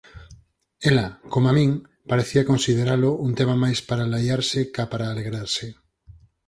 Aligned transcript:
Ela, 0.89 1.07
coma 1.33 1.51
min, 1.57 1.71
parecía 2.09 2.47
consideralo 2.51 3.09
un 3.25 3.31
tema 3.39 3.55
máis 3.63 3.79
para 3.89 4.09
laiarse 4.11 4.59
ca 4.73 4.83
para 4.91 5.05
alegrarse. 5.07 5.67